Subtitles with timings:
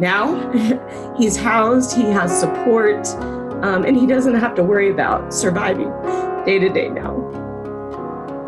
[0.00, 0.52] now
[1.18, 3.06] he's housed, he has support,
[3.62, 5.90] um, and he doesn't have to worry about surviving
[6.44, 7.37] day to day now.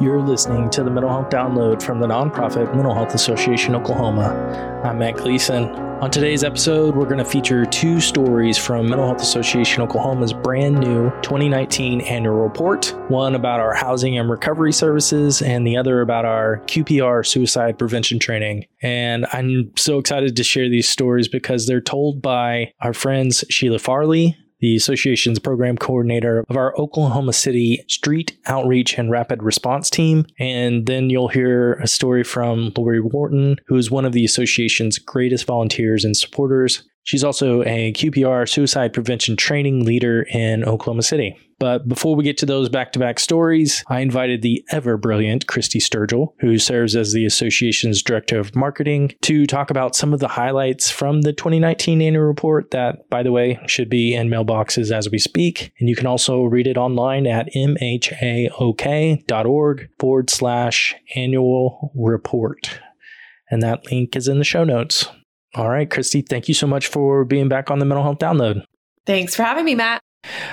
[0.00, 4.80] You're listening to the Mental Health Download from the nonprofit Mental Health Association Oklahoma.
[4.82, 5.64] I'm Matt Gleason.
[6.00, 10.78] On today's episode, we're going to feature two stories from Mental Health Association Oklahoma's brand
[10.78, 16.24] new 2019 annual report one about our housing and recovery services, and the other about
[16.24, 18.64] our QPR suicide prevention training.
[18.80, 23.78] And I'm so excited to share these stories because they're told by our friends Sheila
[23.78, 30.26] Farley, the association's program coordinator of our Oklahoma City Street Outreach and Rapid Response Team.
[30.38, 34.98] And then you'll hear a story from Lori Wharton, who is one of the association's
[34.98, 36.82] greatest volunteers and supporters.
[37.10, 41.36] She's also a QPR suicide prevention training leader in Oklahoma City.
[41.58, 45.48] But before we get to those back to back stories, I invited the ever brilliant
[45.48, 50.20] Christy Sturgill, who serves as the association's director of marketing, to talk about some of
[50.20, 54.92] the highlights from the 2019 annual report that, by the way, should be in mailboxes
[54.92, 55.72] as we speak.
[55.80, 58.20] And you can also read it online at mhaok.org
[59.98, 62.78] forward slash annual report.
[63.50, 65.08] And that link is in the show notes.
[65.54, 68.64] All right, Christy, thank you so much for being back on the Mental Health Download.
[69.06, 70.00] Thanks for having me, Matt.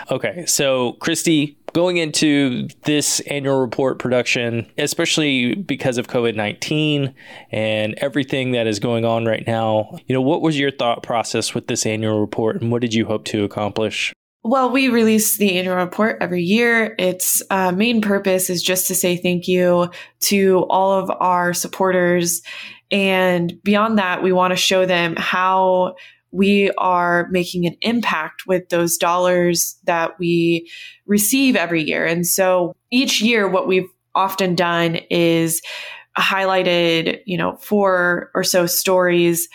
[0.09, 7.13] Okay, so Christy, going into this annual report production, especially because of COVID 19
[7.51, 11.53] and everything that is going on right now, you know, what was your thought process
[11.53, 14.13] with this annual report and what did you hope to accomplish?
[14.47, 16.95] Well, we release the annual report every year.
[16.97, 22.41] Its uh, main purpose is just to say thank you to all of our supporters
[22.91, 25.95] and beyond that, we want to show them how
[26.31, 30.69] we are making an impact with those dollars that we
[31.05, 32.05] receive every year.
[32.05, 35.61] And so each year, what we've often done is
[36.17, 39.49] highlighted, you know, four or so stories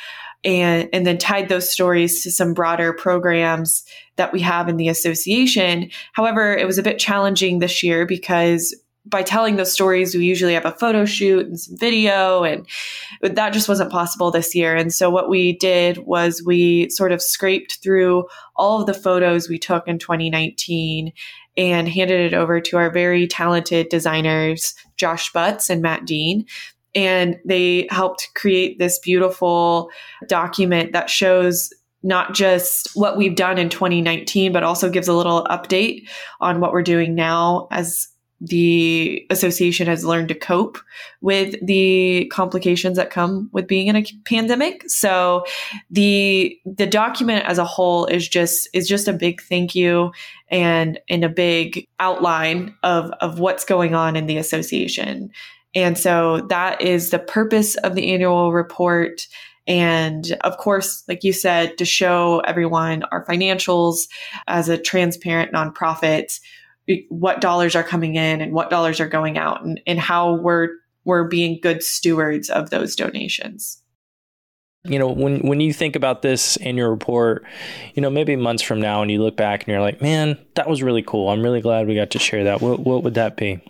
[0.44, 3.84] and, and then tied those stories to some broader programs
[4.16, 5.90] that we have in the association.
[6.12, 8.74] However, it was a bit challenging this year because
[9.04, 12.66] by telling those stories, we usually have a photo shoot and some video, and
[13.20, 14.76] that just wasn't possible this year.
[14.76, 19.48] And so, what we did was we sort of scraped through all of the photos
[19.48, 21.12] we took in 2019
[21.56, 26.46] and handed it over to our very talented designers, Josh Butts and Matt Dean.
[26.94, 29.90] And they helped create this beautiful
[30.26, 31.72] document that shows
[32.02, 36.08] not just what we've done in 2019, but also gives a little update
[36.40, 38.08] on what we're doing now as
[38.44, 40.76] the association has learned to cope
[41.20, 44.82] with the complications that come with being in a pandemic.
[44.90, 45.44] So
[45.90, 50.10] the the document as a whole is just is just a big thank you
[50.48, 55.30] and in a big outline of of what's going on in the association.
[55.74, 59.26] And so that is the purpose of the annual report.
[59.66, 64.08] And of course, like you said, to show everyone our financials
[64.48, 66.40] as a transparent nonprofit
[67.08, 70.68] what dollars are coming in and what dollars are going out and, and how we're
[71.04, 73.78] we're being good stewards of those donations.
[74.84, 77.44] You know when when you think about this in your report
[77.94, 80.68] you know maybe months from now and you look back and you're like man that
[80.68, 81.28] was really cool.
[81.28, 82.60] I'm really glad we got to share that.
[82.60, 83.60] What, what would that be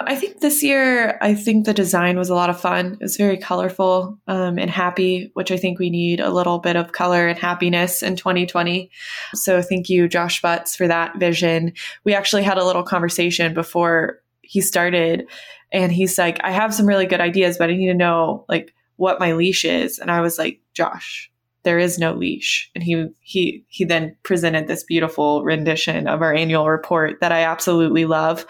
[0.00, 2.94] I think this year, I think the design was a lot of fun.
[2.94, 6.76] It was very colorful um, and happy, which I think we need a little bit
[6.76, 8.90] of color and happiness in 2020.
[9.34, 11.72] So thank you, Josh Butts, for that vision.
[12.04, 15.26] We actually had a little conversation before he started,
[15.72, 18.74] and he's like, I have some really good ideas, but I need to know like
[18.96, 19.98] what my leash is.
[19.98, 21.30] And I was like, Josh,
[21.64, 22.70] there is no leash.
[22.74, 27.42] And he he he then presented this beautiful rendition of our annual report that i
[27.42, 28.46] absolutely love.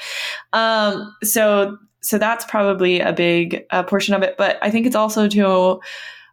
[0.53, 4.37] Um, so so that's probably a big uh, portion of it.
[4.37, 5.81] But i think it's also to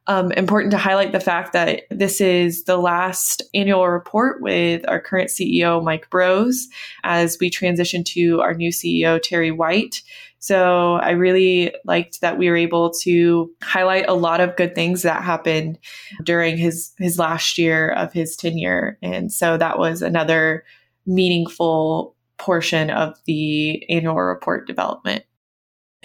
[0.08, 5.00] um, important to highlight the fact that this is the last annual report with our
[5.00, 6.68] current CEO, Mike Brose,
[7.04, 10.04] as we transition to our new CEO, Terry White.
[10.40, 15.02] So I really liked that we were able to highlight a lot of good things
[15.02, 15.80] that happened
[16.24, 19.00] during his his last year of his tenure.
[19.02, 20.64] And so that was another
[21.08, 25.24] meaningful portion of the annual report development.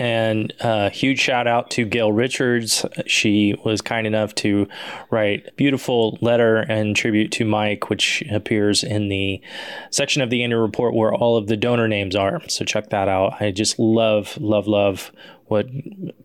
[0.00, 2.86] And a uh, huge shout out to Gail Richards.
[3.06, 4.66] She was kind enough to
[5.10, 9.42] write a beautiful letter and tribute to Mike, which appears in the
[9.90, 12.40] section of the annual report where all of the donor names are.
[12.48, 13.42] So check that out.
[13.42, 15.12] I just love, love, love
[15.48, 15.66] what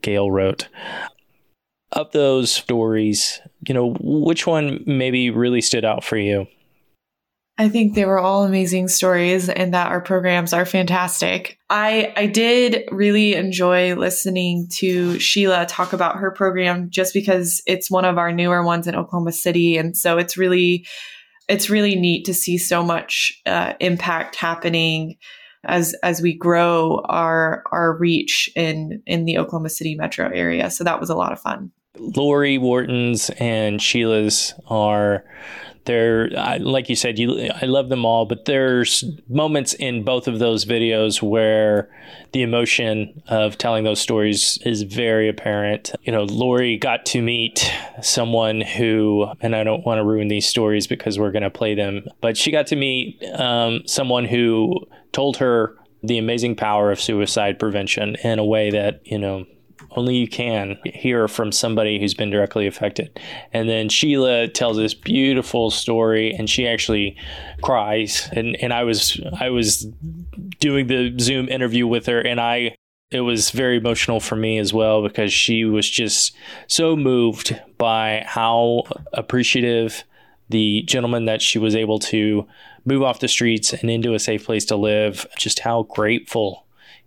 [0.02, 0.70] Gail wrote.
[1.92, 6.48] Of those stories, you know, which one maybe really stood out for you?
[7.58, 11.58] I think they were all amazing stories and that our programs are fantastic.
[11.70, 17.90] I I did really enjoy listening to Sheila talk about her program just because it's
[17.90, 20.86] one of our newer ones in Oklahoma City and so it's really
[21.48, 25.16] it's really neat to see so much uh, impact happening
[25.64, 30.70] as as we grow our our reach in in the Oklahoma City metro area.
[30.70, 31.72] So that was a lot of fun.
[31.98, 35.24] Lori Wharton's and Sheila's are
[35.86, 36.30] they're
[36.60, 40.66] like you said you I love them all but there's moments in both of those
[40.66, 41.90] videos where
[42.34, 45.92] the emotion of telling those stories is very apparent.
[46.04, 47.72] You know Lori got to meet
[48.02, 51.76] someone who and I don't want to ruin these stories because we're going to play
[51.76, 54.74] them but she got to meet um, someone who
[55.12, 59.46] told her the amazing power of suicide prevention in a way that you know
[59.96, 63.20] only you can hear from somebody who's been directly affected.
[63.54, 67.18] And then Sheila tells this beautiful story and she actually
[67.62, 68.30] cries.
[68.34, 69.88] And, and I was I was
[70.60, 72.76] doing the Zoom interview with her and I
[73.12, 76.36] it was very emotional for me as well because she was just
[76.68, 78.84] so moved by how
[79.14, 80.04] appreciative
[80.50, 82.48] the gentleman that she was able to
[82.84, 86.65] move off the streets and into a safe place to live, just how grateful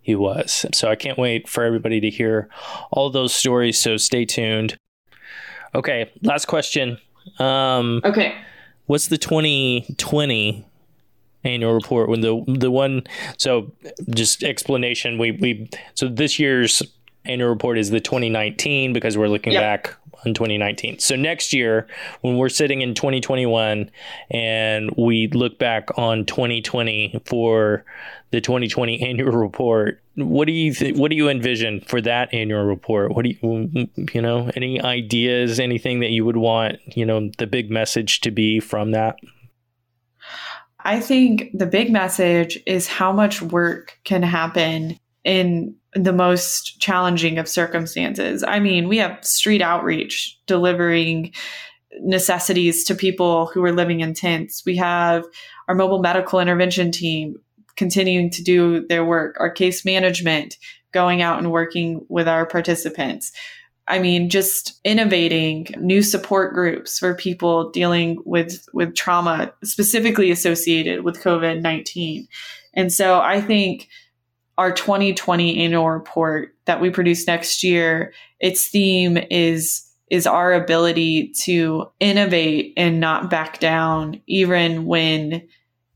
[0.08, 0.64] he was.
[0.72, 2.49] So I can't wait for everybody to hear
[2.90, 3.78] all those stories.
[3.78, 4.78] So stay tuned.
[5.75, 6.96] Okay, last question.
[7.38, 8.34] Um, okay.
[8.87, 10.64] What's the 2020
[11.44, 13.02] annual report when the the one
[13.37, 13.70] so
[14.10, 16.82] just explanation we we so this year's
[17.26, 19.62] annual report is the 2019 because we're looking yep.
[19.62, 20.99] back on 2019.
[20.99, 21.87] So next year,
[22.23, 23.91] when we're sitting in 2021
[24.31, 27.85] and we look back on 2020 for
[28.31, 32.65] the 2020 annual report, what do you th- what do you envision for that annual
[32.65, 33.15] report?
[33.15, 37.47] What do you you know any ideas, anything that you would want you know the
[37.47, 39.17] big message to be from that?
[40.81, 47.38] I think the big message is how much work can happen in the most challenging
[47.38, 48.44] of circumstances.
[48.46, 51.32] I mean, we have street outreach delivering
[52.00, 54.62] necessities to people who are living in tents.
[54.64, 55.24] We have
[55.66, 57.36] our mobile medical intervention team
[57.76, 60.56] continuing to do their work, our case management
[60.92, 63.32] going out and working with our participants.
[63.86, 71.04] I mean, just innovating new support groups for people dealing with, with trauma specifically associated
[71.04, 72.28] with COVID 19.
[72.74, 73.88] And so I think
[74.58, 81.32] our 2020 annual report that we produce next year, its theme is is our ability
[81.32, 85.46] to innovate and not back down even when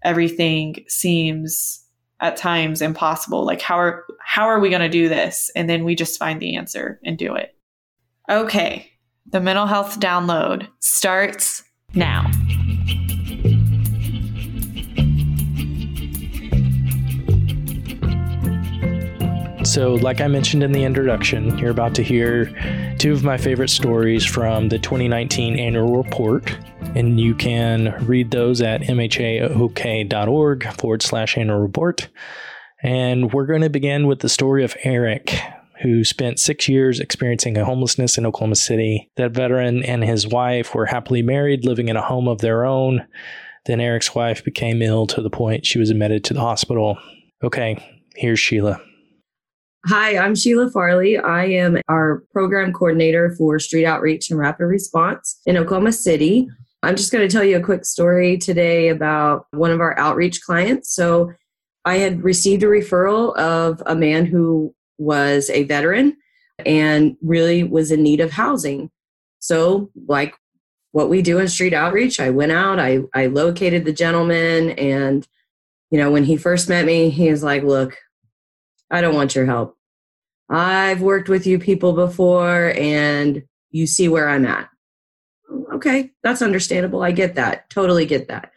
[0.02, 1.82] everything seems
[2.20, 3.44] at times impossible.
[3.44, 5.50] Like how are how are we going to do this?
[5.54, 7.54] And then we just find the answer and do it.
[8.30, 8.92] Okay
[9.26, 11.62] the mental health download starts
[11.94, 12.30] now
[19.64, 22.46] So, like I mentioned in the introduction, you're about to hear
[22.98, 26.56] two of my favorite stories from the 2019 annual report.
[26.96, 32.08] And you can read those at mhaok.org forward slash annual report.
[32.82, 35.32] And we're going to begin with the story of Eric,
[35.80, 39.10] who spent six years experiencing homelessness in Oklahoma City.
[39.16, 43.06] That veteran and his wife were happily married, living in a home of their own.
[43.66, 46.98] Then Eric's wife became ill to the point she was admitted to the hospital.
[47.44, 48.80] Okay, here's Sheila.
[49.86, 51.18] Hi, I'm Sheila Farley.
[51.18, 56.48] I am our program coordinator for Street Outreach and Rapid Response in Oklahoma City.
[56.84, 60.40] I'm just going to tell you a quick story today about one of our outreach
[60.42, 60.94] clients.
[60.94, 61.32] So,
[61.84, 66.16] I had received a referral of a man who was a veteran
[66.64, 68.88] and really was in need of housing.
[69.40, 70.36] So, like
[70.92, 75.26] what we do in street outreach, I went out, I, I located the gentleman, and
[75.90, 77.98] you know, when he first met me, he was like, Look,
[78.92, 79.76] I don't want your help.
[80.50, 84.68] I've worked with you people before and you see where I'm at.
[85.72, 87.02] Okay, that's understandable.
[87.02, 87.70] I get that.
[87.70, 88.52] Totally get that.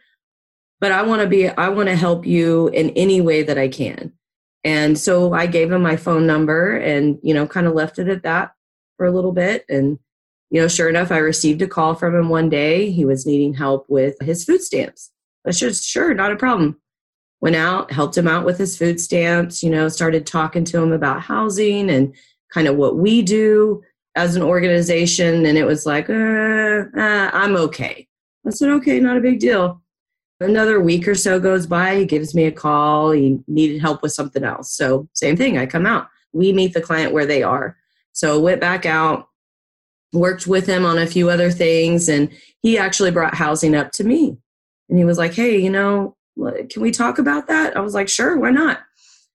[0.78, 3.68] But I want to be I want to help you in any way that I
[3.68, 4.12] can.
[4.62, 8.08] And so I gave him my phone number and, you know, kind of left it
[8.08, 8.52] at that
[8.96, 9.98] for a little bit and
[10.50, 12.92] you know, sure enough, I received a call from him one day.
[12.92, 15.10] He was needing help with his food stamps.
[15.44, 16.80] I said, sure, not a problem
[17.40, 20.92] went out, helped him out with his food stamps, you know, started talking to him
[20.92, 22.14] about housing and
[22.52, 23.82] kind of what we do
[24.14, 25.44] as an organization.
[25.44, 28.08] And it was like, uh, uh, I'm okay.
[28.46, 29.82] I said, okay, not a big deal.
[30.40, 33.10] Another week or so goes by, he gives me a call.
[33.10, 34.72] He needed help with something else.
[34.72, 36.08] So, same thing, I come out.
[36.32, 37.76] We meet the client where they are.
[38.12, 39.28] So, I went back out,
[40.12, 44.04] worked with him on a few other things, and he actually brought housing up to
[44.04, 44.36] me
[44.88, 47.76] And he was like, Hey, you know, can we talk about that?
[47.76, 48.80] I was like, Sure, why not?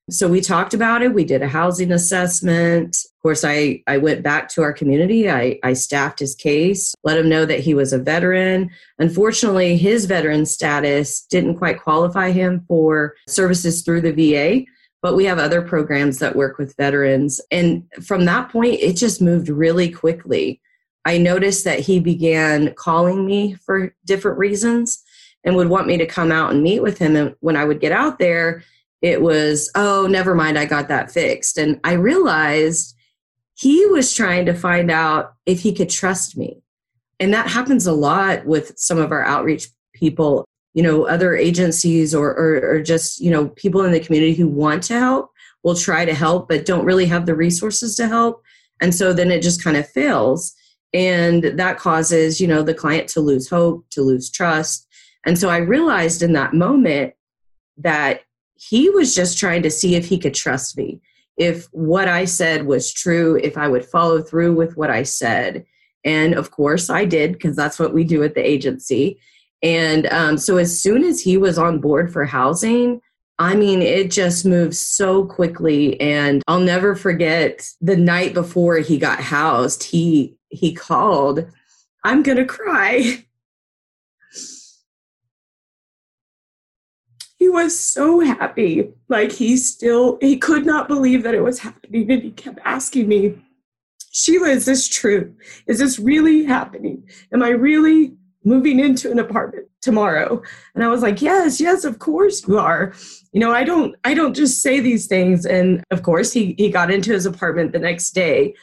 [0.10, 1.14] So we talked about it.
[1.14, 2.98] We did a housing assessment.
[3.06, 5.30] Of course, I, I went back to our community.
[5.30, 8.72] I, I staffed his case, let him know that he was a veteran.
[9.00, 14.66] Unfortunately, his veteran status didn't quite qualify him for services through the VA,
[15.02, 17.40] but we have other programs that work with veterans.
[17.50, 20.60] And from that point, it just moved really quickly.
[21.06, 25.04] I noticed that he began calling me for different reasons
[25.44, 27.16] and would want me to come out and meet with him.
[27.16, 28.64] And when I would get out there,
[29.02, 31.58] it was, oh, never mind, I got that fixed.
[31.58, 32.96] And I realized
[33.56, 36.62] he was trying to find out if he could trust me.
[37.20, 42.16] And that happens a lot with some of our outreach people, you know, other agencies
[42.16, 45.32] or, or, or just, you know, people in the community who want to help
[45.64, 48.42] will try to help, but don't really have the resources to help.
[48.82, 50.56] And so then it just kind of fails.
[50.94, 54.88] And that causes, you know, the client to lose hope, to lose trust.
[55.26, 57.14] And so I realized in that moment
[57.78, 58.22] that
[58.56, 61.02] he was just trying to see if he could trust me,
[61.38, 65.66] if what I said was true, if I would follow through with what I said.
[66.04, 69.20] And of course, I did because that's what we do at the agency.
[69.64, 73.02] And um, so, as soon as he was on board for housing,
[73.38, 76.00] I mean, it just moved so quickly.
[76.02, 81.46] And I'll never forget the night before he got housed, he he called.
[82.04, 83.26] I'm gonna cry.
[87.42, 88.94] he was so happy.
[89.10, 92.12] Like he still, he could not believe that it was happening.
[92.12, 93.34] And he kept asking me,
[94.12, 95.34] Sheila, is this true?
[95.66, 97.10] Is this really happening?
[97.34, 100.44] Am I really moving into an apartment tomorrow?
[100.76, 102.94] And I was like, Yes, yes, of course you are.
[103.32, 105.44] You know, I don't I don't just say these things.
[105.48, 108.54] And of course he he got into his apartment the next day.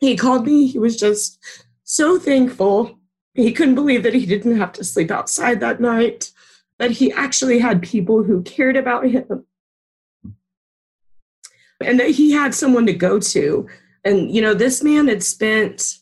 [0.00, 1.38] He called me, he was just
[1.84, 2.98] so thankful.
[3.34, 6.32] He couldn't believe that he didn't have to sleep outside that night
[6.78, 9.44] that he actually had people who cared about him
[11.80, 13.66] and that he had someone to go to.
[14.04, 15.98] And, you know, this man had spent,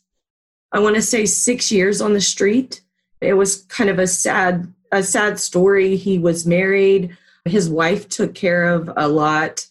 [0.72, 2.82] I want to say, six years on the street.
[3.20, 5.96] It was kind of a sad, a sad story.
[5.96, 7.16] He was married.
[7.44, 9.66] His wife took care of a lot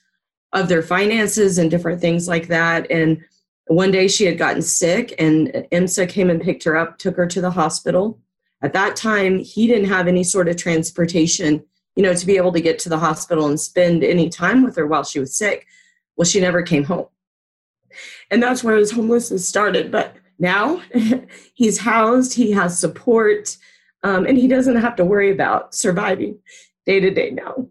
[0.53, 2.89] of their finances and different things like that.
[2.91, 3.24] And
[3.67, 7.25] one day she had gotten sick, and EMSA came and picked her up, took her
[7.27, 8.19] to the hospital.
[8.63, 11.63] At that time, he didn't have any sort of transportation,
[11.98, 14.77] you know, to be able to get to the hospital and spend any time with
[14.77, 15.67] her while she was sick.
[16.15, 17.08] Well, she never came home.
[18.32, 19.91] And that's where his homelessness started.
[19.91, 20.82] But now
[21.53, 23.58] he's housed, he has support,
[24.03, 26.39] um, and he doesn't have to worry about surviving
[26.86, 27.67] day to day now.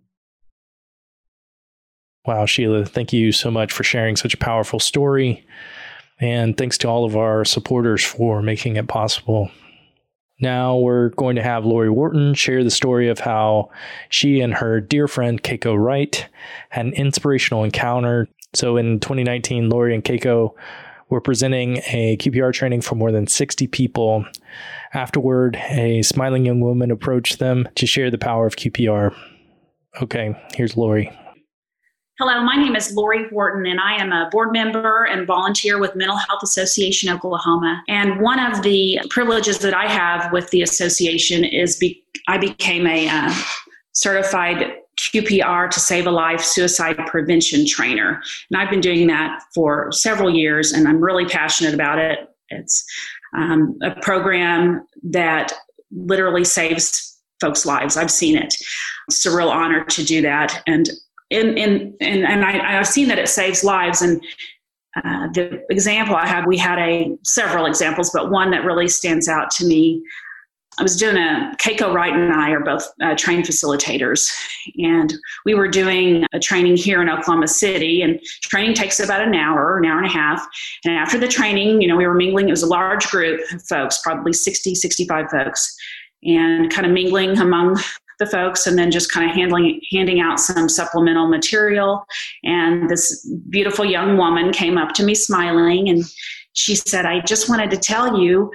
[2.26, 5.44] Wow, Sheila, thank you so much for sharing such a powerful story.
[6.20, 9.50] And thanks to all of our supporters for making it possible.
[10.40, 13.70] Now we're going to have Lori Wharton share the story of how
[14.08, 16.28] she and her dear friend Keiko Wright
[16.70, 18.28] had an inspirational encounter.
[18.54, 20.50] So in 2019, Lori and Keiko
[21.08, 24.24] were presenting a QPR training for more than 60 people.
[24.94, 29.14] Afterward, a smiling young woman approached them to share the power of QPR.
[30.00, 31.16] Okay, here's Lori.
[32.18, 35.96] Hello, my name is Lori Wharton, and I am a board member and volunteer with
[35.96, 37.82] Mental Health Association Oklahoma.
[37.88, 42.86] And one of the privileges that I have with the association is be- I became
[42.86, 43.34] a uh,
[43.92, 48.20] certified QPR to Save a Life suicide prevention trainer.
[48.50, 52.18] And I've been doing that for several years, and I'm really passionate about it.
[52.50, 52.84] It's
[53.34, 55.54] um, a program that
[55.90, 57.96] literally saves folks' lives.
[57.96, 58.54] I've seen it.
[59.08, 60.62] It's a real honor to do that.
[60.66, 60.90] And
[61.32, 64.02] in, in, in and I, I've seen that it saves lives.
[64.02, 64.22] And
[64.96, 69.28] uh, the example I had, we had a several examples, but one that really stands
[69.28, 70.02] out to me.
[70.78, 74.30] I was doing a Keiko Wright and I are both uh, trained facilitators,
[74.78, 75.12] and
[75.44, 78.00] we were doing a training here in Oklahoma City.
[78.00, 80.46] And training takes about an hour, an hour and a half.
[80.86, 82.48] And after the training, you know, we were mingling.
[82.48, 85.76] It was a large group of folks, probably 60, 65 folks,
[86.22, 87.78] and kind of mingling among
[88.22, 92.04] the folks and then just kind of handling handing out some supplemental material.
[92.44, 96.04] And this beautiful young woman came up to me smiling and
[96.54, 98.50] she said i just wanted to tell you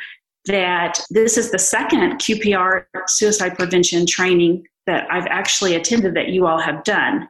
[0.45, 6.47] that this is the second qpr suicide prevention training that i've actually attended that you
[6.47, 7.27] all have done.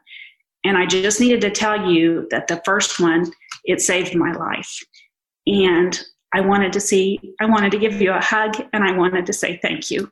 [0.63, 3.31] And i just needed to tell you that the first one
[3.65, 4.77] it saved my life.
[5.47, 5.99] And
[6.33, 9.33] i wanted to see i wanted to give you a hug and i wanted to
[9.33, 10.11] say thank you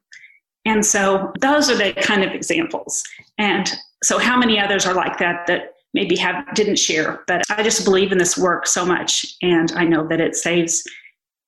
[0.66, 3.04] and so those are the kind of examples.
[3.38, 3.72] And
[4.04, 7.86] so how many others are like that that maybe have didn't share, but I just
[7.86, 10.84] believe in this work so much and I know that it saves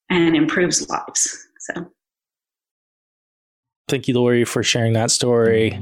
[0.10, 1.48] and improves lives.
[1.60, 1.92] So
[3.90, 5.82] Thank you, Lori, for sharing that story.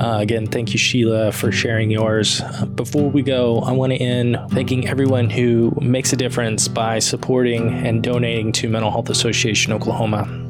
[0.00, 2.40] Uh, again, thank you, Sheila, for sharing yours.
[2.76, 7.68] Before we go, I want to end thanking everyone who makes a difference by supporting
[7.68, 10.41] and donating to Mental Health Association Oklahoma.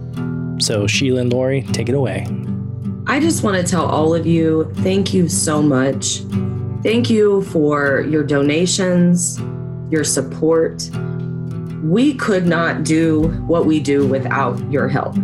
[0.62, 2.26] So, Sheila and Lori, take it away.
[3.08, 6.20] I just want to tell all of you thank you so much.
[6.84, 9.40] Thank you for your donations,
[9.90, 10.88] your support.
[11.82, 15.14] We could not do what we do without your help.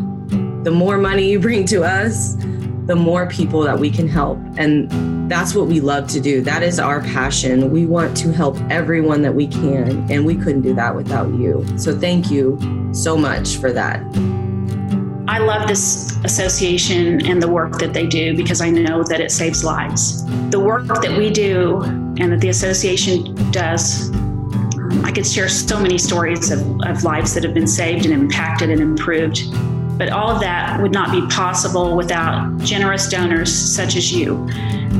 [0.64, 2.34] The more money you bring to us,
[2.86, 4.38] the more people that we can help.
[4.56, 4.90] And
[5.30, 6.40] that's what we love to do.
[6.40, 7.70] That is our passion.
[7.70, 11.64] We want to help everyone that we can, and we couldn't do that without you.
[11.76, 12.58] So thank you
[12.92, 14.02] so much for that.
[15.38, 19.30] I love this association and the work that they do because I know that it
[19.30, 20.26] saves lives.
[20.50, 21.80] The work that we do
[22.18, 27.34] and that the association does, um, I could share so many stories of, of lives
[27.34, 29.42] that have been saved and impacted and improved.
[29.98, 34.48] But all of that would not be possible without generous donors such as you.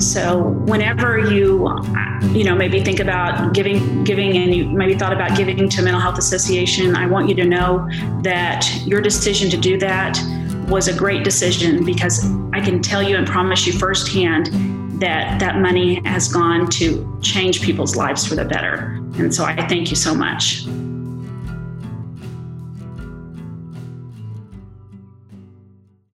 [0.01, 1.69] So whenever you,
[2.33, 6.01] you know, maybe think about giving, giving, and you maybe thought about giving to Mental
[6.01, 7.89] Health Association, I want you to know
[8.23, 10.19] that your decision to do that
[10.69, 14.51] was a great decision because I can tell you and promise you firsthand
[15.01, 19.01] that that money has gone to change people's lives for the better.
[19.17, 20.67] And so I thank you so much.